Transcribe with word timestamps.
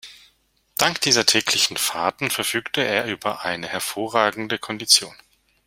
Dank 0.79 0.99
dieser 1.01 1.27
täglichen 1.27 1.77
Fahrten 1.77 2.31
verfügte 2.31 2.81
er 2.83 3.05
über 3.05 3.45
eine 3.45 3.67
hervorragende 3.67 4.57
Kondition. 4.57 5.13